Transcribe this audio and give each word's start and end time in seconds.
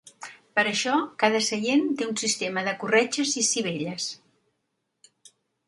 Per 0.59 0.61
a 0.61 0.69
això 0.69 0.93
cada 1.23 1.41
seient 1.47 1.85
té 1.99 2.09
un 2.13 2.17
sistema 2.23 2.65
de 2.69 2.75
corretges 2.85 3.37
i 3.45 3.47
sivelles. 3.53 4.11